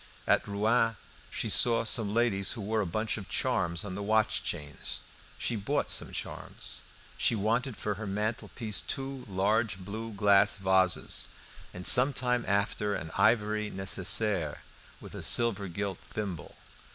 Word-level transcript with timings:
At 0.25 0.47
Rouen 0.47 0.95
she 1.29 1.47
saw 1.47 1.83
some 1.85 2.11
ladies 2.11 2.53
who 2.53 2.61
wore 2.61 2.81
a 2.81 2.87
bunch 2.87 3.17
of 3.19 3.29
charms 3.29 3.85
on 3.85 3.93
the 3.93 4.01
watch 4.01 4.43
chains; 4.43 5.01
she 5.37 5.55
bought 5.55 5.91
some 5.91 6.11
charms. 6.11 6.81
She 7.19 7.35
wanted 7.35 7.77
for 7.77 7.93
her 8.01 8.07
mantelpiece 8.07 8.81
two 8.81 9.23
large 9.29 9.77
blue 9.77 10.11
glass 10.11 10.55
vases, 10.55 11.29
and 11.71 11.85
some 11.85 12.13
time 12.13 12.43
after 12.47 12.95
an 12.95 13.11
ivory 13.15 13.69
necessaire 13.69 14.63
with 14.99 15.13
a 15.13 15.21
silver 15.21 15.67
gilt 15.67 15.99
thimble. 15.99 16.55